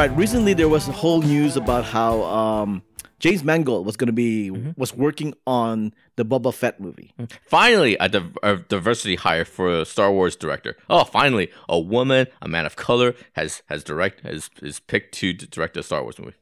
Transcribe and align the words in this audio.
All 0.00 0.06
right. 0.08 0.16
Recently, 0.16 0.54
there 0.54 0.70
was 0.70 0.88
a 0.88 0.92
whole 0.92 1.20
news 1.20 1.58
about 1.58 1.84
how 1.84 2.22
um, 2.22 2.82
James 3.18 3.44
Mangold 3.44 3.84
was 3.84 3.98
going 3.98 4.06
to 4.06 4.14
be 4.14 4.50
was 4.50 4.96
working 4.96 5.34
on 5.46 5.92
the 6.16 6.24
Boba 6.24 6.54
Fett 6.54 6.80
movie. 6.80 7.12
Finally, 7.44 7.98
a, 8.00 8.08
div- 8.08 8.38
a 8.42 8.56
diversity 8.56 9.16
hire 9.16 9.44
for 9.44 9.80
a 9.80 9.84
Star 9.84 10.10
Wars 10.10 10.36
director. 10.36 10.74
Oh, 10.88 11.04
finally, 11.04 11.50
a 11.68 11.78
woman, 11.78 12.28
a 12.40 12.48
man 12.48 12.64
of 12.64 12.76
color, 12.76 13.14
has 13.34 13.62
has 13.66 13.84
direct 13.84 14.22
has 14.22 14.48
is 14.62 14.80
picked 14.80 15.12
to 15.16 15.34
direct 15.34 15.76
a 15.76 15.82
Star 15.82 16.02
Wars 16.02 16.18
movie. 16.18 16.32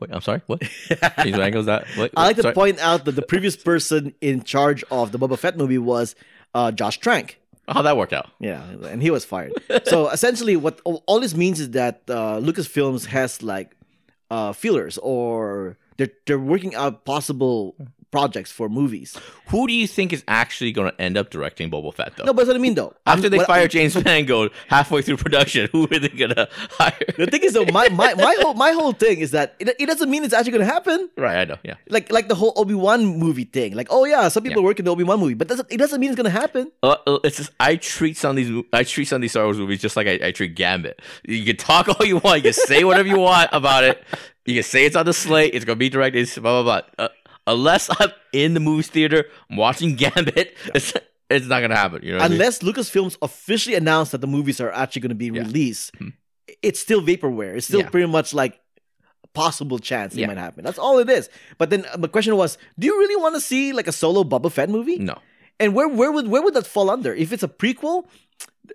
Wait, 0.00 0.08
I'm 0.10 0.22
sorry. 0.22 0.40
What? 0.46 0.62
James 1.22 1.36
Mangold's 1.36 1.66
that? 1.66 1.86
What? 1.96 2.10
I 2.16 2.28
like 2.28 2.36
to 2.36 2.54
point 2.54 2.78
out 2.78 3.04
that 3.04 3.16
the 3.16 3.20
previous 3.28 3.54
person 3.54 4.14
in 4.22 4.44
charge 4.44 4.82
of 4.90 5.12
the 5.12 5.18
Boba 5.18 5.38
Fett 5.38 5.58
movie 5.58 5.76
was 5.76 6.14
uh, 6.54 6.72
Josh 6.72 6.98
Trank. 7.00 7.38
How'd 7.68 7.86
that 7.86 7.96
work 7.96 8.12
out? 8.12 8.30
Yeah, 8.40 8.62
and 8.88 9.02
he 9.02 9.10
was 9.10 9.24
fired. 9.24 9.52
so 9.84 10.08
essentially, 10.16 10.56
what 10.56 10.80
all 10.84 11.20
this 11.20 11.34
means 11.34 11.60
is 11.60 11.70
that 11.70 12.02
uh, 12.08 12.38
Lucasfilms 12.40 13.06
has 13.06 13.42
like 13.42 13.76
uh, 14.30 14.52
feelers, 14.52 14.98
or 14.98 15.78
they're 15.96 16.10
they're 16.26 16.38
working 16.38 16.74
out 16.74 17.04
possible 17.04 17.74
projects 18.14 18.52
for 18.52 18.68
movies. 18.68 19.18
Who 19.48 19.66
do 19.66 19.72
you 19.72 19.88
think 19.88 20.12
is 20.12 20.22
actually 20.28 20.70
going 20.70 20.88
to 20.92 21.00
end 21.00 21.16
up 21.16 21.30
directing 21.30 21.68
Boba 21.68 21.92
Fett 21.92 22.16
though? 22.16 22.24
No, 22.24 22.32
but 22.32 22.42
that's 22.42 22.48
what 22.48 22.56
I 22.56 22.60
mean, 22.60 22.74
though. 22.74 22.94
After 23.06 23.24
I'm- 23.24 23.32
they 23.32 23.44
fire 23.44 23.66
James 23.66 23.94
Mangold 24.04 24.52
halfway 24.68 25.02
through 25.02 25.16
production, 25.16 25.68
who 25.72 25.84
are 25.90 25.98
they 25.98 26.08
going 26.22 26.30
to 26.34 26.48
hire? 26.70 26.92
The 27.18 27.26
thing 27.26 27.42
is, 27.42 27.54
though, 27.54 27.64
my, 27.78 27.88
my, 27.88 28.14
my 28.14 28.36
whole 28.40 28.54
my 28.54 28.70
whole 28.70 28.92
thing 28.92 29.18
is 29.18 29.32
that 29.32 29.56
it, 29.58 29.74
it 29.80 29.86
doesn't 29.86 30.08
mean 30.08 30.22
it's 30.22 30.32
actually 30.32 30.52
going 30.52 30.64
to 30.66 30.72
happen. 30.72 31.10
right, 31.16 31.38
I 31.38 31.44
know. 31.44 31.56
Yeah. 31.64 31.74
Like 31.88 32.12
like 32.12 32.28
the 32.28 32.36
whole 32.36 32.52
Obi 32.56 32.74
Wan 32.74 33.04
movie 33.04 33.44
thing. 33.56 33.74
Like, 33.74 33.88
oh 33.90 34.04
yeah, 34.04 34.28
some 34.28 34.44
people 34.44 34.62
Yeah. 34.62 34.66
work 34.68 34.78
in 34.78 34.84
the 34.84 34.92
Obi 34.92 35.02
Wan 35.02 35.18
movie, 35.18 35.34
but 35.34 35.48
doesn't, 35.48 35.66
it 35.72 35.78
doesn't 35.78 35.98
mean 36.00 36.10
it's 36.10 36.16
going 36.16 36.32
to 36.32 36.38
happen. 36.40 36.70
Uh, 36.84 36.96
uh, 37.06 37.18
it's 37.24 37.38
just 37.38 37.50
I 37.58 37.74
treat 37.76 38.16
some 38.16 38.30
of 38.30 38.36
these 38.36 38.62
I 38.72 38.84
treat 38.84 39.06
some 39.06 39.16
of 39.16 39.22
these 39.22 39.32
Star 39.32 39.44
Wars 39.44 39.58
movies 39.58 39.80
just 39.80 39.96
like 39.96 40.06
I, 40.06 40.28
I 40.28 40.30
treat 40.30 40.54
Gambit. 40.54 41.00
You 41.26 41.44
can 41.44 41.56
talk 41.56 41.88
all 42.00 42.06
you 42.06 42.18
want, 42.18 42.36
you 42.38 42.42
can 42.44 42.52
say 42.52 42.84
whatever 42.84 43.08
you 43.08 43.18
want 43.18 43.50
about 43.52 43.82
it. 43.84 44.02
You 44.46 44.54
can 44.54 44.62
say 44.62 44.84
it's 44.84 44.94
on 44.94 45.06
the 45.06 45.14
slate, 45.14 45.54
it's 45.54 45.64
gonna 45.64 45.76
be 45.76 45.88
directed, 45.88 46.28
blah 46.42 46.62
blah 46.62 46.82
blah. 46.82 47.04
Uh, 47.06 47.08
unless 47.46 47.88
I'm 48.00 48.10
in 48.32 48.54
the 48.54 48.60
movie 48.60 48.82
theater 48.82 49.24
I'm 49.50 49.56
watching 49.56 49.94
Gambit, 50.02 50.56
it's 50.74 50.92
it's 51.30 51.46
not 51.46 51.60
gonna 51.60 51.76
happen. 51.76 52.02
You 52.02 52.12
know, 52.12 52.18
what 52.18 52.24
I 52.24 52.28
mean? 52.28 52.40
Unless 52.40 52.60
Lucasfilms 52.60 53.16
officially 53.22 53.74
announced 53.76 54.12
that 54.12 54.20
the 54.20 54.26
movies 54.26 54.60
are 54.60 54.70
actually 54.72 55.00
going 55.02 55.10
to 55.10 55.14
be 55.14 55.30
released, 55.30 55.92
it's 56.62 56.78
still 56.80 57.00
vaporware. 57.02 57.56
It's 57.56 57.66
still. 57.66 57.80
Yeah. 57.80 57.88
pretty 57.88 58.06
much 58.06 58.34
like 58.34 58.60
a 59.24 59.28
possible 59.28 59.78
chance 59.78 60.14
it 60.14 60.20
Yeah. 60.20 60.26
might 60.26 60.36
happen. 60.38 60.64
That's 60.64 60.78
all 60.78 60.98
it 60.98 61.08
is. 61.08 61.28
But 61.58 61.70
then 61.70 61.86
uh, 61.92 61.96
the 61.96 62.08
question 62.08 62.36
was, 62.36 62.58
do 62.78 62.86
you 62.86 62.98
really 62.98 63.16
want 63.16 63.34
to 63.36 63.40
see 63.40 63.72
like 63.72 63.88
a 63.88 63.92
solo 63.92 64.22
Boba 64.24 64.50
Fett 64.52 64.68
movie? 64.68 64.98
no. 64.98 65.18
And 65.60 65.72
where 65.74 65.88
where 65.88 66.10
would 66.10 66.26
where 66.28 66.42
would 66.42 66.54
that 66.54 66.66
fall 66.66 66.90
under? 66.90 67.14
If 67.14 67.32
it's 67.32 67.42
a 67.44 67.48
prequel, 67.48 68.06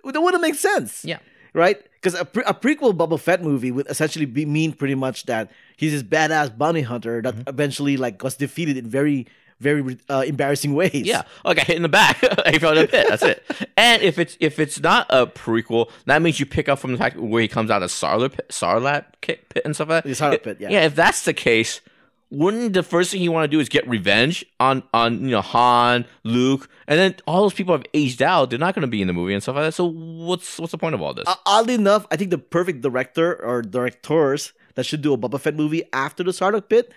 that 0.04 0.20
wouldn't 0.20 0.40
make 0.42 0.54
sense. 0.54 1.04
Yeah. 1.04 1.18
Right? 1.52 1.78
Because 2.00 2.18
a, 2.18 2.24
pre- 2.24 2.44
a 2.46 2.54
prequel 2.54 2.94
Boba 2.96 3.20
Fett 3.20 3.42
movie 3.42 3.70
would 3.70 3.86
essentially 3.88 4.24
be 4.24 4.46
mean 4.46 4.72
pretty 4.72 4.94
much 4.94 5.26
that 5.26 5.50
he's 5.76 5.92
this 5.92 6.02
badass 6.02 6.56
bounty 6.56 6.80
hunter 6.82 7.20
that 7.22 7.34
Mm-hmm. 7.34 7.48
eventually 7.48 7.96
like 7.96 8.22
was 8.22 8.36
defeated 8.36 8.76
in 8.76 8.86
very 8.88 9.26
very 9.60 9.98
uh, 10.08 10.24
embarrassing 10.26 10.74
ways. 10.74 10.90
Yeah. 10.94 11.22
Oh, 11.44 11.50
I 11.50 11.60
hit 11.60 11.76
in 11.76 11.82
the 11.82 11.88
back. 11.90 12.16
I 12.46 12.58
fell 12.58 12.72
in 12.78 12.84
a 12.84 12.86
pit. 12.86 13.06
That's 13.10 13.22
it. 13.22 13.44
And 13.76 14.00
if 14.02 14.18
it's 14.18 14.34
if 14.40 14.58
it's 14.58 14.80
not 14.80 15.06
a 15.10 15.26
prequel, 15.26 15.90
that 16.06 16.22
means 16.22 16.40
you 16.40 16.46
pick 16.46 16.70
up 16.70 16.78
from 16.78 16.92
the 16.92 16.96
fact 16.98 17.16
where 17.16 17.42
he 17.42 17.48
comes 17.48 17.70
out 17.70 17.82
of 17.82 17.90
Sarlacc 17.90 18.32
pit, 18.32 18.48
Sarlacc 18.48 19.04
pit, 19.20 19.46
pit 19.50 19.62
and 19.66 19.74
stuff 19.74 19.90
like 19.90 20.04
that. 20.04 20.30
The 20.30 20.38
pit, 20.38 20.56
yeah. 20.60 20.70
Yeah. 20.70 20.86
If 20.86 20.94
that's 20.94 21.24
the 21.26 21.34
case, 21.34 21.82
wouldn't 22.30 22.72
the 22.72 22.82
first 22.82 23.10
thing 23.10 23.20
you 23.22 23.32
want 23.32 23.44
to 23.44 23.48
do 23.48 23.60
is 23.60 23.68
get 23.68 23.86
revenge 23.88 24.44
on 24.58 24.82
on 24.94 25.20
you 25.24 25.30
know 25.30 25.40
Han, 25.40 26.06
Luke, 26.24 26.68
and 26.86 26.98
then 26.98 27.16
all 27.26 27.42
those 27.42 27.54
people 27.54 27.74
have 27.74 27.84
aged 27.92 28.22
out. 28.22 28.50
They're 28.50 28.58
not 28.58 28.74
going 28.74 28.82
to 28.82 28.88
be 28.88 29.02
in 29.02 29.08
the 29.08 29.12
movie 29.12 29.34
and 29.34 29.42
stuff 29.42 29.56
like 29.56 29.64
that. 29.64 29.72
So 29.72 29.84
what's 29.84 30.58
what's 30.58 30.72
the 30.72 30.78
point 30.78 30.94
of 30.94 31.02
all 31.02 31.12
this? 31.12 31.26
Uh, 31.26 31.34
oddly 31.44 31.74
enough, 31.74 32.06
I 32.10 32.16
think 32.16 32.30
the 32.30 32.38
perfect 32.38 32.82
director 32.82 33.34
or 33.44 33.62
directors 33.62 34.52
that 34.74 34.84
should 34.84 35.02
do 35.02 35.12
a 35.12 35.18
Boba 35.18 35.40
Fett 35.40 35.56
movie 35.56 35.82
after 35.92 36.22
the 36.22 36.30
Sarlacc 36.30 36.68
pit 36.68 36.92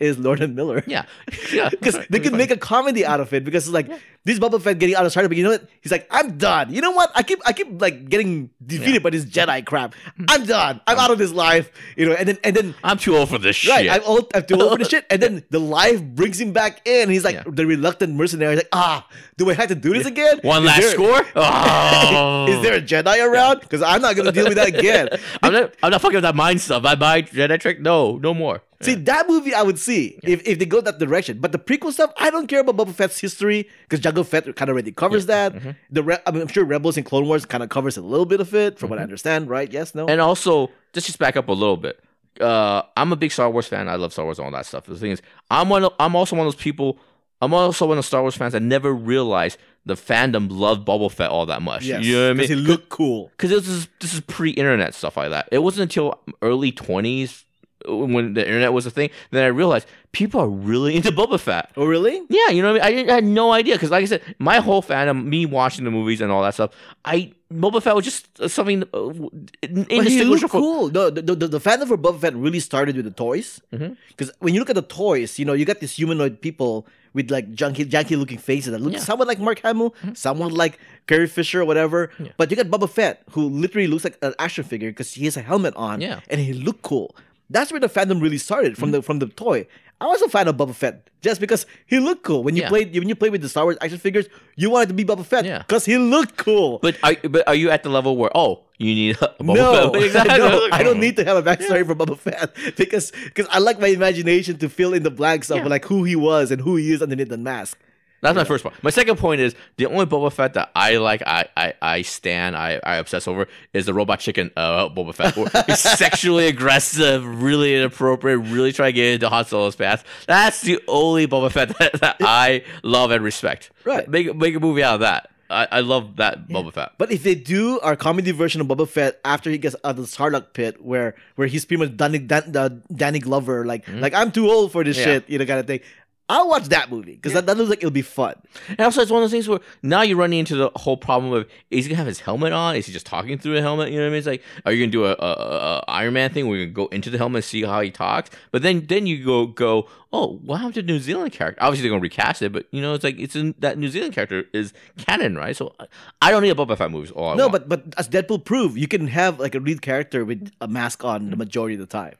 is 0.00 0.18
Lord 0.18 0.40
and 0.40 0.54
Miller. 0.54 0.82
yeah. 0.86 1.04
Yeah. 1.52 1.68
Because 1.76 1.98
they 2.10 2.20
can 2.20 2.36
make 2.36 2.50
a 2.50 2.56
comedy 2.56 3.04
out 3.06 3.20
of 3.20 3.32
it 3.32 3.44
because 3.44 3.66
it's 3.66 3.74
like 3.74 3.88
this 4.24 4.38
Boba 4.38 4.60
Fett 4.60 4.78
getting 4.78 4.96
out 4.96 5.06
of 5.06 5.12
Sarlacc, 5.12 5.28
but 5.28 5.36
you 5.36 5.44
know 5.44 5.50
what? 5.50 5.68
He's 5.80 5.92
like, 5.92 6.06
I'm 6.10 6.36
done. 6.36 6.72
You 6.72 6.80
know 6.82 6.90
what? 6.90 7.10
I 7.14 7.22
keep 7.22 7.40
I 7.46 7.52
keep 7.52 7.80
like 7.80 8.08
getting 8.08 8.50
defeated 8.64 8.94
Yeah. 8.94 8.98
by 9.00 9.10
this 9.10 9.24
Jedi 9.24 9.64
crap. 9.64 9.94
I'm 10.28 10.44
done. 10.44 10.80
I'm 10.86 10.98
out 10.98 11.10
of 11.10 11.18
this 11.18 11.32
life. 11.32 11.70
You 11.96 12.06
know, 12.06 12.12
and 12.12 12.28
then 12.28 12.38
and 12.44 12.54
then 12.56 12.74
I'm 12.82 12.98
too 12.98 13.16
old 13.16 13.28
for 13.30 13.38
this 13.38 13.56
shit. 13.56 13.70
Right, 13.70 13.84
shit. 13.84 13.92
I'm 13.92 14.02
old. 14.04 14.30
I'm 14.34 14.44
too 14.44 14.60
old 14.60 14.72
for 14.72 14.78
this 14.78 14.88
shit. 14.94 15.06
And 15.10 15.22
then 15.22 15.44
the 15.50 15.60
life 15.60 16.02
brings 16.02 16.40
him 16.40 16.52
back 16.52 16.86
in. 16.86 17.08
He's 17.08 17.24
like 17.24 17.36
Yeah. 17.36 17.44
the 17.46 17.64
reluctant 17.66 18.14
mercenary. 18.14 18.52
He's 18.54 18.58
like, 18.64 18.68
ah, 18.72 19.06
do 19.38 19.48
I 19.50 19.54
have 19.54 19.68
to 19.68 19.74
do 19.76 19.92
this 19.94 20.06
again? 20.06 20.40
One 20.42 20.62
Is 20.62 20.66
last 20.66 20.80
there- 20.80 20.90
score. 20.92 21.22
Oh. 21.36 22.46
Is 22.52 22.62
there 22.62 22.74
a 22.74 22.82
Jedi 22.82 23.24
around? 23.26 23.60
Because 23.60 23.80
I'm 23.82 24.02
not 24.02 24.16
gonna 24.16 24.32
deal 24.32 24.44
with 24.48 24.56
that 24.56 24.68
again. 24.68 25.08
I'm 25.42 25.52
not. 25.52 25.74
I'm 25.82 25.90
not 25.90 26.00
fucking 26.00 26.16
with 26.16 26.22
that 26.24 26.36
mind 26.36 26.60
stuff. 26.60 26.84
I 26.84 26.94
buy 26.96 27.22
Jedi 27.22 27.58
trick. 27.60 27.80
No, 27.80 28.16
no 28.18 28.34
more. 28.34 28.62
See 28.82 28.94
that 28.94 29.28
movie, 29.28 29.54
I 29.54 29.62
would 29.62 29.78
see 29.78 30.18
if, 30.22 30.46
if 30.46 30.58
they 30.58 30.66
go 30.66 30.80
that 30.82 30.98
direction. 30.98 31.38
But 31.38 31.52
the 31.52 31.58
prequel 31.58 31.92
stuff, 31.92 32.12
I 32.18 32.30
don't 32.30 32.46
care 32.46 32.60
about 32.60 32.76
Boba 32.76 32.92
Fett's 32.92 33.18
history 33.18 33.68
because 33.88 34.00
Jango 34.00 34.24
Fett 34.26 34.44
kind 34.54 34.68
of 34.68 34.74
already 34.74 34.92
covers 34.92 35.26
that. 35.26 35.54
Mm-hmm. 35.54 35.70
The 35.90 36.02
Re- 36.02 36.18
I 36.26 36.30
mean, 36.30 36.42
I'm 36.42 36.48
sure 36.48 36.64
Rebels 36.64 36.96
and 36.96 37.06
Clone 37.06 37.26
Wars 37.26 37.46
kind 37.46 37.62
of 37.62 37.70
covers 37.70 37.96
a 37.96 38.02
little 38.02 38.26
bit 38.26 38.40
of 38.40 38.54
it, 38.54 38.78
from 38.78 38.90
what 38.90 38.98
I 38.98 39.02
understand. 39.02 39.48
Right? 39.48 39.72
Yes? 39.72 39.94
No? 39.94 40.02
Mm-hmm. 40.02 40.10
And 40.10 40.20
also, 40.20 40.70
just 40.92 41.06
just 41.06 41.18
back 41.18 41.36
up 41.36 41.48
a 41.48 41.52
little 41.52 41.76
bit. 41.78 41.98
Uh, 42.40 42.82
I'm 42.98 43.12
a 43.12 43.16
big 43.16 43.32
Star 43.32 43.48
Wars 43.48 43.66
fan. 43.66 43.88
I 43.88 43.94
love 43.94 44.12
Star 44.12 44.26
Wars 44.26 44.38
and 44.38 44.44
all 44.44 44.52
that 44.52 44.66
stuff. 44.66 44.84
The 44.84 44.96
thing 44.96 45.12
is, 45.12 45.22
I'm 45.50 45.70
one. 45.70 45.84
Of, 45.84 45.94
I'm 45.98 46.14
also 46.14 46.36
one 46.36 46.46
of 46.46 46.52
those 46.52 46.60
people. 46.62 46.98
I'm 47.40 47.54
also 47.54 47.86
one 47.86 47.96
of 47.96 48.04
the 48.04 48.06
Star 48.06 48.20
Wars 48.20 48.36
fans 48.36 48.52
that 48.52 48.60
never 48.60 48.92
realized 48.92 49.58
the 49.86 49.94
fandom 49.94 50.48
loved 50.50 50.86
Boba 50.86 51.10
Fett 51.10 51.30
all 51.30 51.46
that 51.46 51.62
much. 51.62 51.84
yes. 51.84 52.04
You 52.04 52.14
know 52.14 52.22
what 52.24 52.30
I 52.30 52.32
mean? 52.34 52.40
Does 52.40 52.48
he 52.50 52.54
look 52.56 52.88
cool? 52.90 53.28
because 53.36 53.50
this 53.50 53.68
is 53.68 53.88
this 54.00 54.12
is 54.12 54.20
pre-internet 54.20 54.94
stuff 54.94 55.16
like 55.16 55.30
that. 55.30 55.48
It 55.50 55.60
wasn't 55.60 55.84
until 55.84 56.20
early 56.42 56.72
twenties 56.72 57.45
when 57.86 58.34
the 58.34 58.44
internet 58.44 58.72
was 58.72 58.86
a 58.86 58.90
thing 58.90 59.10
then 59.30 59.44
I 59.44 59.48
realized 59.48 59.86
people 60.12 60.40
are 60.40 60.48
really 60.48 60.96
into 60.96 61.10
Boba 61.12 61.38
Fett. 61.38 61.70
Oh, 61.76 61.84
really? 61.84 62.22
Yeah, 62.30 62.48
you 62.48 62.62
know 62.62 62.72
what 62.72 62.82
I 62.82 62.90
mean. 62.90 63.08
I, 63.08 63.12
I 63.12 63.14
had 63.16 63.24
no 63.24 63.52
idea 63.52 63.74
because, 63.74 63.90
like 63.90 64.02
I 64.02 64.06
said, 64.06 64.22
my 64.38 64.58
whole 64.60 64.82
fandom, 64.82 65.24
me 65.26 65.44
watching 65.44 65.84
the 65.84 65.90
movies 65.90 66.22
and 66.22 66.32
all 66.32 66.42
that 66.42 66.54
stuff, 66.54 66.70
I 67.04 67.32
Boba 67.52 67.82
Fett 67.82 67.94
was 67.94 68.04
just 68.06 68.26
uh, 68.40 68.48
something 68.48 68.82
uh, 68.82 68.86
w- 69.12 69.30
But 69.60 69.70
he 69.70 69.96
indistinguishable. 69.98 70.48
cool. 70.60 70.88
No, 70.90 71.10
the, 71.10 71.20
the, 71.20 71.46
the 71.48 71.60
fandom 71.60 71.86
for 71.86 71.98
Boba 71.98 72.18
Fett 72.18 72.34
really 72.34 72.60
started 72.60 72.96
with 72.96 73.04
the 73.04 73.10
toys. 73.10 73.60
Mm-hmm. 73.72 73.92
Because 74.08 74.32
when 74.38 74.54
you 74.54 74.60
look 74.60 74.70
at 74.70 74.74
the 74.76 74.82
toys, 74.82 75.38
you 75.38 75.44
know, 75.44 75.52
you 75.52 75.64
got 75.66 75.80
these 75.80 75.92
humanoid 75.94 76.40
people 76.40 76.86
with 77.12 77.30
like 77.30 77.52
junky, 77.54 77.84
janky 77.84 78.16
looking 78.18 78.38
faces 78.38 78.72
that 78.72 78.80
look 78.80 78.92
Yeah. 78.94 78.98
Mm-hmm. 79.00 79.04
somewhat 79.06 79.28
like 79.28 79.38
Mark 79.38 79.58
Hamill, 79.60 79.94
somewhat 80.14 80.52
like 80.52 80.78
Carrie 81.06 81.26
Fisher 81.28 81.60
or 81.60 81.64
whatever. 81.66 82.10
But 82.38 82.50
you 82.50 82.56
got 82.56 82.66
Boba 82.68 82.88
Fett, 82.88 83.22
who 83.32 83.48
literally 83.50 83.86
looks 83.86 84.04
like 84.04 84.16
an 84.22 84.32
action 84.38 84.64
figure 84.64 84.90
because 84.90 85.12
he 85.12 85.26
has 85.26 85.36
a 85.36 85.42
helmet 85.42 85.74
on 85.76 86.00
Yeah. 86.00 86.20
and 86.30 86.40
he 86.40 86.52
looked 86.54 86.82
cool. 86.82 87.14
That's 87.48 87.70
where 87.70 87.80
the 87.80 87.88
fandom 87.88 88.20
really 88.20 88.38
started 88.38 88.76
from 88.76 88.88
mm-hmm. 88.88 88.96
the 88.96 89.02
from 89.02 89.18
the 89.20 89.26
toy. 89.26 89.66
I 89.98 90.06
was 90.06 90.20
a 90.20 90.28
fan 90.28 90.46
of 90.46 90.56
Boba 90.56 90.74
Fett 90.74 91.08
just 91.22 91.40
because 91.40 91.64
he 91.86 91.98
looked 92.00 92.22
cool. 92.22 92.42
When 92.42 92.54
you 92.54 92.62
Yeah. 92.62 92.68
played 92.68 92.94
when 92.94 93.08
you 93.08 93.14
played 93.14 93.32
with 93.32 93.40
the 93.40 93.48
Star 93.48 93.64
Wars 93.64 93.78
action 93.80 93.98
figures, 93.98 94.26
you 94.54 94.68
wanted 94.68 94.88
to 94.88 94.94
be 94.94 95.04
Boba 95.04 95.24
Fett 95.24 95.44
Yeah. 95.44 95.58
because 95.58 95.86
he 95.86 95.96
looked 95.96 96.36
cool. 96.36 96.80
But 96.80 96.98
are, 97.02 97.14
but 97.28 97.48
are 97.48 97.54
you 97.54 97.70
at 97.70 97.82
the 97.82 97.88
level 97.88 98.16
where 98.16 98.30
oh 98.34 98.64
you 98.78 98.94
need 98.94 99.16
a 99.22 99.34
Boba 99.42 99.54
no, 99.54 99.92
Fett? 99.92 100.02
Exactly. 100.02 100.38
no, 100.38 100.68
I 100.72 100.82
don't 100.82 101.00
need 101.00 101.16
to 101.16 101.24
have 101.24 101.36
a 101.38 101.42
backstory 101.42 101.86
for 101.86 101.94
Boba 101.94 102.18
Fett 102.18 102.54
because 102.76 103.10
because 103.24 103.46
I 103.50 103.58
like 103.58 103.80
my 103.80 103.88
imagination 103.88 104.58
to 104.58 104.68
fill 104.68 104.92
in 104.92 105.02
the 105.02 105.10
blanks 105.10 105.50
of 105.50 105.58
Yeah. 105.58 105.66
like 105.66 105.86
who 105.86 106.04
he 106.04 106.16
was 106.16 106.50
and 106.50 106.60
who 106.60 106.76
he 106.76 106.92
is 106.92 107.00
underneath 107.00 107.30
the 107.30 107.38
mask. 107.38 107.78
That's 108.22 108.34
my 108.34 108.44
first 108.44 108.62
point. 108.64 108.82
My 108.82 108.90
second 108.90 109.16
point 109.18 109.40
is 109.40 109.54
the 109.76 109.86
only 109.86 110.06
Boba 110.06 110.32
Fett 110.32 110.54
that 110.54 110.70
I 110.74 110.96
like, 110.96 111.22
I 111.26 111.46
I, 111.56 111.74
I 111.82 112.02
stand, 112.02 112.56
I, 112.56 112.80
I 112.82 112.96
obsess 112.96 113.28
over 113.28 113.46
is 113.72 113.86
the 113.86 113.94
robot 113.94 114.20
chicken 114.20 114.50
uh, 114.56 114.88
Boba 114.88 115.14
Fett. 115.14 115.66
He's 115.66 115.78
sexually 115.80 116.46
aggressive, 116.48 117.24
really 117.42 117.76
inappropriate, 117.76 118.40
really 118.40 118.72
trying 118.72 118.88
to 118.88 118.92
get 118.94 119.14
into 119.14 119.28
Han 119.28 119.44
Solo's 119.44 119.76
path. 119.76 120.04
That's 120.26 120.62
the 120.62 120.80
only 120.88 121.26
Boba 121.26 121.52
Fett 121.52 121.76
that, 121.78 121.92
that 122.00 122.16
I 122.20 122.64
love 122.82 123.10
and 123.10 123.22
respect. 123.22 123.70
Right. 123.84 124.08
Make 124.08 124.34
make 124.34 124.54
a 124.54 124.60
movie 124.60 124.82
out 124.82 124.94
of 124.94 125.00
that. 125.00 125.30
I, 125.48 125.68
I 125.70 125.80
love 125.80 126.16
that 126.16 126.48
Boba 126.48 126.72
Fett. 126.72 126.92
But 126.98 127.12
if 127.12 127.22
they 127.22 127.36
do 127.36 127.78
our 127.80 127.94
comedy 127.94 128.32
version 128.32 128.60
of 128.60 128.66
Boba 128.66 128.88
Fett 128.88 129.20
after 129.24 129.48
he 129.48 129.58
gets 129.58 129.76
out 129.84 129.90
of 129.90 129.96
the 129.98 130.02
Sarlacc 130.02 130.52
pit, 130.54 130.82
where 130.84 131.14
where 131.36 131.46
he's 131.46 131.64
pretty 131.64 131.84
much 131.84 131.96
Danny, 131.96 132.18
Dan, 132.18 132.56
uh, 132.56 132.70
Danny 132.92 133.20
Glover, 133.20 133.64
like 133.64 133.86
like 133.88 134.12
I'm 134.14 134.32
too 134.32 134.48
old 134.50 134.72
for 134.72 134.82
this 134.82 134.96
Mm-hmm. 134.96 135.08
Yeah. 135.08 135.14
shit, 135.16 135.30
you 135.30 135.38
know, 135.38 135.46
kind 135.46 135.60
of 135.60 135.66
thing. 135.68 135.80
I'll 136.28 136.48
watch 136.48 136.64
that 136.66 136.90
movie 136.90 137.14
because 137.14 137.34
that, 137.34 137.46
that 137.46 137.56
looks 137.56 137.70
like 137.70 137.78
it'll 137.78 137.90
be 137.92 138.02
fun. 138.02 138.34
And 138.68 138.80
also, 138.80 139.00
it's 139.00 139.12
one 139.12 139.22
of 139.22 139.24
those 139.24 139.30
things 139.30 139.48
where 139.48 139.60
now 139.82 140.02
you're 140.02 140.16
running 140.16 140.40
into 140.40 140.56
the 140.56 140.72
whole 140.74 140.96
problem 140.96 141.32
of 141.32 141.48
is 141.70 141.84
he 141.84 141.90
gonna 141.90 141.98
have 141.98 142.06
his 142.06 142.18
helmet 142.18 142.52
on? 142.52 142.74
Is 142.74 142.86
he 142.86 142.92
just 142.92 143.06
talking 143.06 143.38
through 143.38 143.56
a 143.56 143.60
helmet? 143.60 143.90
You 143.90 143.98
know 143.98 144.04
what 144.04 144.08
I 144.08 144.10
mean? 144.10 144.18
It's 144.18 144.26
like, 144.26 144.42
are 144.64 144.72
you 144.72 144.82
gonna 144.82 144.90
do 144.90 145.04
a, 145.04 145.12
a, 145.12 145.32
a 145.32 145.84
Iron 145.86 146.14
Man 146.14 146.32
thing 146.32 146.48
where 146.48 146.58
you 146.58 146.66
go 146.66 146.86
into 146.86 147.10
the 147.10 147.18
helmet 147.18 147.36
and 147.36 147.44
see 147.44 147.62
how 147.62 147.80
he 147.80 147.92
talks? 147.92 148.30
But 148.50 148.62
then 148.62 148.86
then 148.86 149.06
you 149.06 149.24
go 149.24 149.46
go, 149.46 149.88
oh, 150.12 150.40
what 150.44 150.56
happened 150.56 150.74
to 150.74 150.82
the 150.82 150.92
New 150.92 150.98
Zealand 150.98 151.30
character? 151.30 151.62
Obviously 151.62 151.82
they're 151.82 151.96
gonna 151.96 152.02
recast 152.02 152.42
it, 152.42 152.52
but 152.52 152.66
you 152.72 152.82
know 152.82 152.94
it's 152.94 153.04
like 153.04 153.20
it's 153.20 153.36
in 153.36 153.54
that 153.60 153.78
New 153.78 153.88
Zealand 153.88 154.12
character 154.12 154.46
is 154.52 154.72
canon, 154.98 155.36
right? 155.36 155.56
So 155.56 155.76
I 156.20 156.32
don't 156.32 156.42
need 156.42 156.50
a 156.50 156.56
Boba 156.56 156.76
Fett 156.76 156.90
movie. 156.90 157.12
No, 157.14 157.22
want. 157.22 157.52
but 157.52 157.68
but 157.68 157.84
as 157.98 158.08
Deadpool 158.08 158.44
proved, 158.44 158.76
you 158.76 158.88
can 158.88 159.06
have 159.06 159.38
like 159.38 159.54
a 159.54 159.60
lead 159.60 159.80
character 159.80 160.24
with 160.24 160.50
a 160.60 160.66
mask 160.66 161.04
on 161.04 161.30
the 161.30 161.36
majority 161.36 161.74
of 161.74 161.80
the 161.80 161.86
time. 161.86 162.16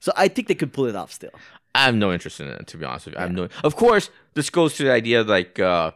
So 0.00 0.12
I 0.16 0.28
think 0.28 0.48
they 0.48 0.54
could 0.54 0.72
pull 0.72 0.86
it 0.86 0.96
off 0.96 1.12
still. 1.12 1.30
I 1.74 1.84
have 1.86 1.94
no 1.94 2.12
interest 2.12 2.40
in 2.40 2.46
it 2.48 2.66
to 2.68 2.76
be 2.76 2.84
honest 2.84 3.06
with 3.06 3.14
you. 3.14 3.18
I 3.18 3.22
have 3.22 3.32
no. 3.32 3.48
Of 3.64 3.76
course, 3.76 4.10
this 4.34 4.50
goes 4.50 4.74
to 4.76 4.84
the 4.84 4.92
idea 4.92 5.22
like 5.22 5.58
uh, 5.58 5.90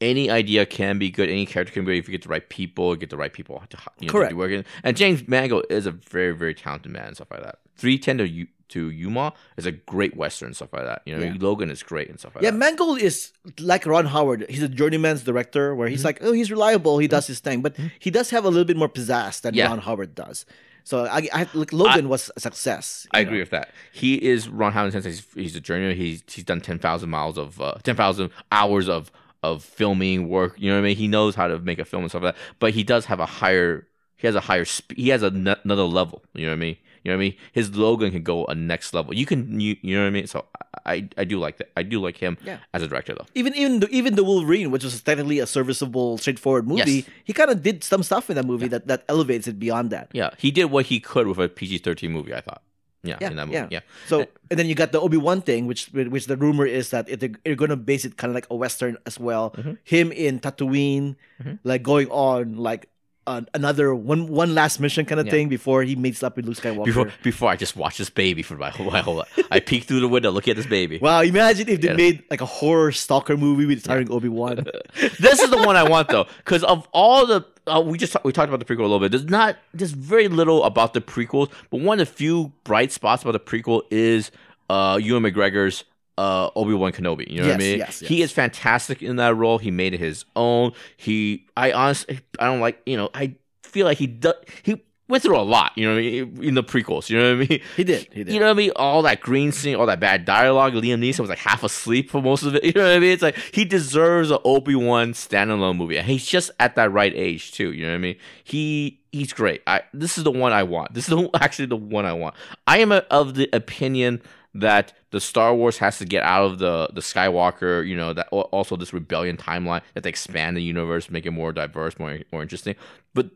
any 0.00 0.30
idea 0.30 0.64
can 0.64 0.98
be 0.98 1.10
good. 1.10 1.28
Any 1.28 1.44
character 1.46 1.72
can 1.74 1.84
be 1.84 1.92
good 1.92 1.98
if 1.98 2.08
you 2.08 2.12
get 2.12 2.22
the 2.22 2.28
right 2.30 2.48
people, 2.48 2.96
get 2.96 3.10
the 3.10 3.16
right 3.18 3.32
people 3.32 3.62
to 3.68 3.76
you 3.98 4.06
know, 4.06 4.12
Correct. 4.12 4.30
To 4.30 4.36
work 4.36 4.50
in. 4.50 4.64
And 4.82 4.96
James 4.96 5.26
Mangold 5.28 5.66
is 5.68 5.84
a 5.86 5.90
very, 5.90 6.34
very 6.34 6.54
talented 6.54 6.90
man 6.92 7.08
and 7.08 7.16
stuff 7.16 7.30
like 7.30 7.42
that. 7.42 7.58
310 7.76 8.18
to, 8.18 8.28
U- 8.28 8.46
to 8.68 8.90
Yuma 8.90 9.32
is 9.58 9.66
a 9.66 9.72
great 9.72 10.16
Western 10.16 10.46
and 10.46 10.56
stuff 10.56 10.72
like 10.72 10.84
that. 10.84 11.02
You 11.04 11.16
know, 11.18 11.24
Yeah. 11.24 11.34
Logan 11.38 11.70
is 11.70 11.82
great 11.82 12.08
and 12.08 12.18
stuff 12.18 12.34
like 12.34 12.42
Yeah, 12.44 12.50
that. 12.50 12.56
Yeah, 12.56 12.58
Mangold 12.70 13.00
is 13.02 13.32
like 13.58 13.84
Ron 13.84 14.06
Howard. 14.06 14.46
He's 14.48 14.62
a 14.62 14.68
journeyman's 14.68 15.22
director 15.22 15.74
where 15.74 15.86
Mm-hmm. 15.86 15.92
he's 15.92 16.04
like, 16.04 16.18
oh, 16.22 16.32
he's 16.32 16.50
reliable. 16.50 16.98
He 16.98 17.08
does 17.08 17.26
his 17.26 17.40
thing, 17.40 17.60
but 17.60 17.76
he 17.98 18.10
does 18.10 18.30
have 18.30 18.44
a 18.46 18.48
little 18.48 18.64
bit 18.64 18.76
more 18.78 18.88
pizzazz 18.88 19.42
than 19.42 19.52
Yeah. 19.54 19.66
Ron 19.68 19.80
Howard 19.80 20.14
does. 20.14 20.46
So 20.84 21.04
I, 21.06 21.28
I 21.32 21.46
like 21.54 21.72
Logan 21.72 22.08
was 22.08 22.30
a 22.36 22.40
success. 22.40 23.06
I 23.12 23.20
you 23.20 23.26
agree 23.26 23.40
with 23.40 23.50
that. 23.50 23.70
He 23.92 24.14
is 24.14 24.48
Ron 24.48 24.72
Howard 24.72 24.92
since 24.92 25.04
he's, 25.04 25.26
he's 25.34 25.56
a 25.56 25.60
journeyman. 25.60 25.96
He's 25.96 26.22
he's 26.26 26.44
done 26.44 26.60
ten 26.60 26.78
thousand 26.78 27.10
miles 27.10 27.38
of 27.38 27.60
uh, 27.60 27.74
ten 27.82 27.96
thousand 27.96 28.30
hours 28.50 28.88
of 28.88 29.10
of 29.42 29.64
filming 29.64 30.28
work. 30.28 30.54
You 30.58 30.70
know 30.70 30.76
what 30.76 30.84
I 30.84 30.88
mean? 30.88 30.96
He 30.96 31.08
knows 31.08 31.34
how 31.34 31.48
to 31.48 31.58
make 31.58 31.78
a 31.78 31.84
film 31.84 32.02
and 32.02 32.10
stuff 32.10 32.22
like 32.22 32.34
that. 32.34 32.42
But 32.58 32.72
he 32.74 32.84
does 32.84 33.06
have 33.06 33.20
a 33.20 33.26
higher. 33.26 33.86
He 34.16 34.26
has 34.26 34.36
a 34.36 34.40
higher. 34.40 34.64
Sp- 34.68 34.96
he 34.96 35.08
has 35.08 35.22
a 35.22 35.26
n- 35.26 35.56
another 35.64 35.84
level. 35.84 36.22
You 36.34 36.46
know 36.46 36.52
what 36.52 36.56
I 36.56 36.60
mean? 36.60 36.76
You 37.02 37.10
know 37.12 37.16
what 37.16 37.22
I 37.22 37.28
mean? 37.30 37.34
His 37.52 37.74
Logan 37.76 38.10
can 38.10 38.22
go 38.22 38.44
a 38.46 38.54
next 38.54 38.92
level. 38.92 39.14
You 39.14 39.24
can 39.26 39.58
you, 39.60 39.76
you 39.82 39.96
know 39.96 40.02
what 40.02 40.08
I 40.08 40.10
mean? 40.10 40.26
So 40.26 40.44
I 40.84 41.08
I 41.16 41.24
do 41.24 41.38
like 41.38 41.56
that. 41.58 41.70
I 41.76 41.82
do 41.82 42.00
like 42.00 42.16
him 42.18 42.36
Yeah. 42.44 42.58
as 42.74 42.82
a 42.82 42.88
director 42.88 43.14
though. 43.14 43.26
Even 43.34 43.54
even 43.54 43.80
the, 43.80 43.88
even 43.88 44.14
the 44.16 44.24
Wolverine, 44.24 44.70
which 44.70 44.84
was 44.84 45.00
technically 45.02 45.38
a 45.38 45.46
serviceable, 45.46 46.18
straightforward 46.18 46.68
movie, 46.68 47.04
Yes. 47.04 47.08
he 47.24 47.32
kind 47.32 47.50
of 47.50 47.62
did 47.62 47.82
some 47.84 48.02
stuff 48.02 48.28
in 48.30 48.36
that 48.36 48.44
movie 48.46 48.68
that, 48.68 48.86
that 48.88 49.04
elevates 49.08 49.46
it 49.48 49.58
beyond 49.58 49.90
that. 49.90 50.10
Yeah, 50.12 50.30
he 50.38 50.50
did 50.50 50.66
what 50.66 50.86
he 50.86 51.00
could 51.00 51.26
with 51.26 51.38
a 51.38 51.48
PG 51.48 51.78
thirteen 51.78 52.12
movie. 52.12 52.34
I 52.34 52.40
thought. 52.42 52.62
Yeah, 53.02 53.16
Yeah, 53.18 53.30
in 53.30 53.36
that 53.36 53.46
movie. 53.46 53.56
yeah. 53.56 53.68
yeah. 53.80 53.80
So 54.08 54.26
and 54.50 54.58
then 54.60 54.66
you 54.68 54.74
got 54.74 54.92
the 54.92 55.00
Obi 55.00 55.16
Wan 55.16 55.40
thing, 55.40 55.64
which 55.66 55.88
which 55.96 56.26
the 56.26 56.36
rumor 56.36 56.66
is 56.66 56.90
that 56.90 57.08
it, 57.08 57.20
they're 57.20 57.56
going 57.56 57.70
to 57.72 57.76
base 57.80 58.04
it 58.04 58.18
kind 58.20 58.28
of 58.30 58.34
like 58.34 58.46
a 58.52 58.54
western 58.54 58.98
as 59.06 59.16
well. 59.18 59.52
Mhm. 59.56 59.78
Him 59.84 60.12
in 60.12 60.38
Tatooine, 60.38 61.16
Mhm. 61.42 61.58
like 61.64 61.82
going 61.82 62.08
on 62.12 62.56
like 62.60 62.92
uh, 63.30 63.40
another 63.54 63.94
one 63.94 64.26
one 64.26 64.54
last 64.54 64.80
mission 64.80 65.04
kind 65.06 65.20
of 65.20 65.26
Yeah. 65.26 65.32
thing 65.32 65.48
before 65.48 65.82
he 65.82 65.94
meets 65.96 66.22
up 66.22 66.36
with 66.36 66.46
Luke 66.46 66.56
Skywalker. 66.56 66.84
Before 66.84 67.12
before 67.22 67.48
I 67.50 67.56
just 67.56 67.76
watch 67.76 67.98
this 67.98 68.10
baby 68.10 68.42
for 68.42 68.56
my 68.56 68.70
whole 68.70 68.90
my 68.90 69.00
whole 69.00 69.16
life. 69.16 69.38
I 69.50 69.60
peek 69.60 69.84
through 69.84 70.00
the 70.00 70.08
window, 70.08 70.30
look 70.30 70.48
at 70.48 70.56
this 70.56 70.66
baby. 70.66 70.98
Wow, 70.98 71.20
imagine 71.22 71.68
if 71.68 71.80
they 71.80 71.88
Yeah. 71.88 71.94
made 71.94 72.24
like 72.30 72.40
a 72.40 72.46
horror 72.46 72.92
stalker 72.92 73.36
movie 73.36 73.66
with 73.66 73.80
starring 73.80 74.10
Obi 74.10 74.28
Wan. 74.28 74.64
this 75.20 75.40
is 75.40 75.50
the 75.50 75.58
one 75.58 75.76
I 75.76 75.88
want 75.88 76.08
though, 76.08 76.26
because 76.38 76.64
of 76.64 76.88
all 76.92 77.26
the 77.26 77.44
uh, 77.66 77.80
we 77.80 77.98
just 77.98 78.16
we 78.24 78.32
talked 78.32 78.48
about 78.52 78.58
the 78.58 78.64
prequel 78.64 78.80
a 78.80 78.82
little 78.82 79.00
bit. 79.00 79.12
There's 79.12 79.24
not 79.24 79.56
there's 79.72 79.92
very 79.92 80.28
little 80.28 80.64
about 80.64 80.94
the 80.94 81.00
prequels, 81.00 81.50
but 81.70 81.80
one 81.80 82.00
of 82.00 82.08
the 82.08 82.12
few 82.12 82.52
bright 82.64 82.90
spots 82.92 83.22
about 83.22 83.32
the 83.32 83.40
prequel 83.40 83.82
is 83.90 84.30
uh 84.68 84.98
Ewan 85.00 85.22
McGregor's 85.22 85.84
uh 86.20 86.50
Obi 86.54 86.74
Wan 86.74 86.92
Kenobi. 86.92 87.28
You 87.30 87.40
know 87.40 87.48
what 87.48 87.54
I 87.54 87.58
mean? 87.58 87.78
yes, 87.78 88.00
He 88.00 88.20
is 88.20 88.30
fantastic 88.30 89.02
in 89.02 89.16
that 89.16 89.34
role. 89.34 89.56
He 89.58 89.70
made 89.70 89.94
it 89.94 90.00
his 90.00 90.24
own. 90.36 90.72
He 90.96 91.46
I 91.56 91.72
honestly 91.72 92.20
I 92.38 92.44
don't 92.46 92.60
like 92.60 92.80
you 92.84 92.96
know 92.96 93.08
I 93.14 93.36
feel 93.62 93.86
like 93.86 93.96
he 93.98 94.06
does 94.06 94.34
he 94.62 94.82
went 95.08 95.22
through 95.22 95.38
a 95.38 95.42
lot. 95.42 95.72
You 95.76 95.86
know 95.86 95.94
what 95.94 96.00
I 96.00 96.02
mean 96.02 96.44
in 96.44 96.54
the 96.54 96.62
prequels. 96.62 97.08
You 97.08 97.18
know 97.18 97.36
what 97.36 97.44
I 97.44 97.48
mean? 97.48 97.60
He 97.76 97.84
did. 97.84 98.08
He 98.12 98.24
did. 98.24 98.32
You 98.34 98.38
know 98.40 98.46
what 98.46 98.52
I 98.52 98.54
mean? 98.54 98.72
All 98.76 99.02
that 99.02 99.20
green 99.20 99.50
screen, 99.50 99.76
all 99.76 99.86
that 99.86 99.98
bad 99.98 100.24
dialogue. 100.24 100.74
Liam 100.74 101.00
Neeson 101.00 101.20
was 101.20 101.30
like 101.30 101.38
half 101.38 101.62
asleep 101.64 102.10
for 102.10 102.20
most 102.22 102.42
of 102.42 102.54
it. 102.54 102.64
You 102.70 102.72
know 102.74 102.82
what 102.82 102.96
I 102.96 102.98
mean? 102.98 103.12
It's 103.12 103.22
like 103.22 103.36
he 103.52 103.64
deserves 103.64 104.30
an 104.30 104.38
Obi 104.44 104.74
Wan 104.74 105.12
standalone 105.12 105.76
movie, 105.76 105.98
and 105.98 106.06
he's 106.06 106.26
just 106.26 106.50
at 106.60 106.76
that 106.76 106.92
right 106.92 107.12
age 107.16 107.52
too. 107.52 107.72
You 107.72 107.84
know 107.86 107.92
what 107.92 107.96
I 107.96 107.98
mean? 107.98 108.16
He 108.44 109.00
he's 109.10 109.32
great. 109.32 109.62
I 109.66 109.82
this 109.92 110.18
is 110.18 110.24
the 110.24 110.30
one 110.30 110.52
I 110.52 110.62
want. 110.62 110.94
This 110.94 111.08
is 111.08 111.16
the, 111.16 111.30
actually 111.42 111.66
the 111.66 111.76
one 111.76 112.04
I 112.04 112.12
want. 112.12 112.34
I 112.66 112.78
am 112.78 112.92
a, 112.92 112.98
of 113.10 113.34
the 113.34 113.48
opinion 113.52 114.22
that 114.54 114.92
the 115.10 115.20
Star 115.20 115.54
Wars 115.54 115.78
has 115.78 115.98
to 115.98 116.04
get 116.04 116.22
out 116.22 116.44
of 116.44 116.58
the 116.58 116.88
the 116.92 117.00
Skywalker. 117.00 117.86
You 117.86 117.96
know 117.96 118.12
that 118.12 118.28
also 118.28 118.76
this 118.76 118.92
rebellion 118.92 119.36
timeline 119.36 119.82
that 119.94 120.02
they 120.02 120.10
expand 120.10 120.56
the 120.56 120.62
universe, 120.62 121.10
make 121.10 121.26
it 121.26 121.30
more 121.30 121.52
diverse, 121.52 121.98
more 121.98 122.18
more 122.32 122.42
interesting. 122.42 122.74
But 123.14 123.30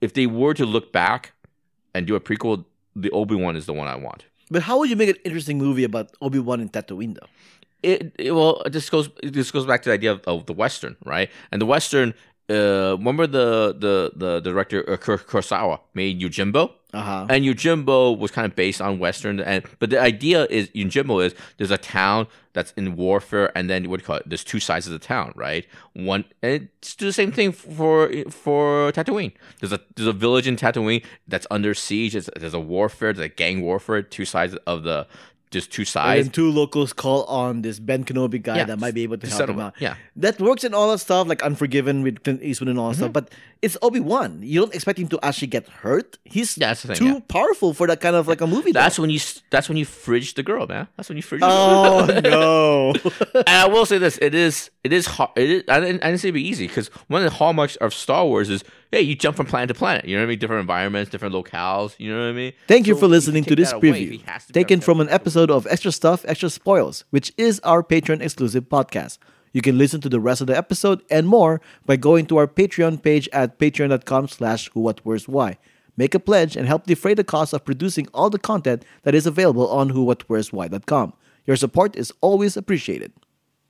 if 0.00 0.14
they 0.14 0.26
were 0.26 0.54
to 0.54 0.66
look 0.66 0.92
back 0.92 1.32
and 1.94 2.06
do 2.06 2.14
a 2.14 2.20
prequel, 2.20 2.64
the 2.94 3.10
Obi 3.10 3.34
Wan 3.34 3.56
is 3.56 3.66
the 3.66 3.72
one 3.72 3.88
I 3.88 3.96
want. 3.96 4.24
But 4.50 4.62
how 4.62 4.78
would 4.78 4.90
you 4.90 4.96
make 4.96 5.08
an 5.08 5.16
interesting 5.24 5.58
movie 5.58 5.84
about 5.84 6.12
Obi 6.20 6.38
Wan 6.38 6.60
in 6.60 6.68
Tatooine 6.68 7.14
though? 7.18 7.28
It, 7.82 8.14
it 8.18 8.32
well, 8.32 8.62
this 8.70 8.88
goes 8.88 9.10
this 9.22 9.50
goes 9.50 9.66
back 9.66 9.82
to 9.82 9.90
the 9.90 9.94
idea 9.94 10.12
of, 10.12 10.20
of 10.26 10.46
the 10.46 10.52
western, 10.52 10.96
right? 11.04 11.30
And 11.52 11.60
the 11.60 11.66
western, 11.66 12.14
uh, 12.50 12.96
remember 12.98 13.26
the 13.26 13.74
the 13.78 14.12
the 14.14 14.40
director 14.40 14.84
uh, 14.90 14.96
Kurosawa 14.96 15.80
made 15.94 16.20
Yojimbo, 16.20 16.70
Uh 16.92 17.00
huh. 17.02 17.26
and 17.30 17.44
Yojimbo 17.44 18.18
was 18.18 18.30
kind 18.30 18.44
of 18.46 18.54
based 18.54 18.80
on 18.80 18.98
western, 18.98 19.40
and 19.40 19.64
but 19.78 19.90
the 19.90 20.00
idea 20.00 20.46
is 20.50 20.68
Yojimbo 20.68 21.24
is 21.24 21.34
there's 21.56 21.70
a 21.70 21.78
town 21.78 22.26
that's 22.52 22.72
in 22.76 22.96
warfare, 22.96 23.50
and 23.56 23.68
then 23.70 23.88
what 23.88 23.98
do 23.98 24.02
you 24.02 24.06
call 24.06 24.16
it? 24.16 24.24
There's 24.26 24.44
two 24.44 24.60
sides 24.60 24.86
of 24.86 24.92
the 24.92 24.98
town, 24.98 25.32
right? 25.36 25.66
One, 25.94 26.24
and 26.42 26.68
it's 26.82 26.94
the 26.96 27.12
same 27.12 27.32
thing 27.32 27.52
for 27.52 28.10
for 28.30 28.92
Tatooine. 28.92 29.32
There's 29.60 29.72
a 29.72 29.80
there's 29.96 30.06
a 30.08 30.12
village 30.12 30.46
in 30.46 30.56
Tatooine 30.56 31.02
that's 31.26 31.46
under 31.50 31.72
siege. 31.74 32.12
There's, 32.12 32.28
there's 32.38 32.54
a 32.54 32.60
warfare, 32.60 33.12
there's 33.12 33.26
a 33.26 33.34
gang 33.34 33.62
warfare. 33.62 34.02
Two 34.02 34.24
sides 34.26 34.54
of 34.66 34.82
the 34.82 35.06
there's 35.54 35.66
two 35.66 35.82
And 35.82 35.88
sides. 35.88 36.22
then 36.26 36.30
two 36.30 36.50
locals 36.50 36.92
call 36.92 37.24
on 37.24 37.62
this 37.62 37.78
Ben 37.80 38.04
Kenobi 38.04 38.42
guy 38.42 38.58
Yeah, 38.58 38.64
that 38.64 38.78
might 38.78 38.94
be 38.94 39.02
able 39.02 39.16
to 39.18 39.26
to 39.26 39.34
help 39.34 39.50
him 39.50 39.60
out. 39.60 39.74
Yeah. 39.78 39.96
That 40.16 40.38
works 40.38 40.62
in 40.64 40.74
all 40.74 40.90
that 40.90 40.98
stuff, 40.98 41.26
like 41.26 41.42
Unforgiven 41.42 42.02
with 42.02 42.22
Clint 42.22 42.42
Eastwood 42.42 42.68
and 42.68 42.78
all 42.78 42.88
that 42.88 42.94
mm-hmm. 42.94 43.04
stuff. 43.04 43.12
But 43.12 43.30
it's 43.62 43.76
Obi 43.80 44.00
Wan. 44.00 44.40
You 44.42 44.60
don't 44.60 44.74
expect 44.74 44.98
him 44.98 45.08
to 45.08 45.18
actually 45.22 45.48
get 45.48 45.66
hurt. 45.68 46.18
He's 46.24 46.58
Yeah, 46.58 46.68
that's 46.68 46.84
thing, 46.84 46.96
too 46.96 47.04
yeah. 47.06 47.20
powerful 47.28 47.72
for 47.72 47.86
that 47.86 48.00
kind 48.00 48.14
of 48.14 48.28
like 48.28 48.42
a 48.42 48.46
movie. 48.46 48.72
That's 48.72 48.96
though. 48.96 49.02
when 49.02 49.10
you 49.10 49.16
s- 49.16 49.42
that's 49.50 49.68
when 49.68 49.78
you 49.78 49.86
fridge 49.86 50.34
the 50.34 50.42
girl, 50.42 50.66
man. 50.66 50.88
That's 50.96 51.08
when 51.08 51.16
you 51.16 51.22
fridge. 51.22 51.40
Oh 51.42 52.04
the 52.06 52.20
girl. 52.20 52.32
no! 52.32 52.92
and 53.34 53.48
I 53.48 53.66
will 53.66 53.86
say 53.86 53.98
this: 53.98 54.18
it 54.20 54.34
is 54.34 54.70
it 54.84 54.92
is 54.92 55.06
hard. 55.06 55.30
It 55.36 55.50
is, 55.50 55.62
I 55.68 55.80
didn't 55.80 56.04
I 56.04 56.08
didn't 56.08 56.20
say 56.20 56.28
it'd 56.28 56.34
be 56.34 56.46
easy 56.46 56.66
because 56.66 56.88
one 57.08 57.24
of 57.24 57.30
the 57.30 57.36
hallmarks 57.38 57.76
of 57.76 57.94
Star 57.94 58.26
Wars 58.26 58.50
is 58.50 58.64
hey, 58.90 59.00
you 59.02 59.14
jump 59.14 59.36
from 59.36 59.46
planet 59.46 59.68
to 59.68 59.74
planet. 59.74 60.04
You 60.04 60.16
know 60.16 60.22
what 60.22 60.26
I 60.26 60.30
mean? 60.30 60.38
Different 60.38 60.60
environments, 60.60 61.10
different 61.10 61.34
locales. 61.34 61.94
You 61.98 62.12
know 62.12 62.20
what 62.20 62.28
I 62.28 62.32
mean? 62.32 62.52
Thank 62.68 62.86
you 62.86 62.96
for 62.96 63.06
listening 63.06 63.44
to 63.44 63.56
this 63.56 63.72
preview, 63.72 64.24
to 64.24 64.52
taken 64.52 64.80
from 64.80 65.00
an 65.00 65.08
episode 65.08 65.50
of 65.50 65.66
Extra 65.68 65.92
Stuff, 65.92 66.24
Extra 66.26 66.50
Spoils, 66.50 67.04
which 67.10 67.32
is 67.36 67.60
our 67.60 67.82
Patreon 67.82 68.20
exclusive 68.20 68.64
podcast. 68.64 69.18
You 69.52 69.62
can 69.62 69.78
listen 69.78 70.00
to 70.00 70.08
the 70.08 70.20
rest 70.20 70.40
of 70.40 70.48
the 70.48 70.56
episode 70.56 71.02
and 71.10 71.28
more 71.28 71.60
by 71.86 71.96
going 71.96 72.26
to 72.26 72.36
our 72.38 72.48
Patreon 72.48 73.02
page 73.02 73.28
at 73.32 73.58
patreon.com 73.58 74.28
slash 74.28 74.68
who 74.74 74.80
what 74.80 75.00
where's 75.04 75.28
why. 75.28 75.58
Make 75.96 76.14
a 76.14 76.18
pledge 76.18 76.56
and 76.56 76.66
help 76.66 76.86
defray 76.86 77.14
the 77.14 77.22
cost 77.22 77.52
of 77.52 77.64
producing 77.64 78.08
all 78.12 78.30
the 78.30 78.38
content 78.38 78.84
that 79.04 79.14
is 79.14 79.26
available 79.26 79.68
on 79.68 79.90
who 79.90 80.02
what 80.02 80.28
where's 80.28 80.52
why.com. 80.52 81.12
Your 81.46 81.56
support 81.56 81.94
is 81.94 82.12
always 82.20 82.56
appreciated. 82.56 83.12